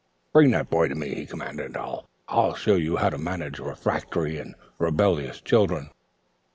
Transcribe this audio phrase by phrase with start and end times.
[0.33, 1.77] "Bring that boy to me," he commanded.
[1.77, 5.91] "I'll show you how to manage refractory and rebellious children."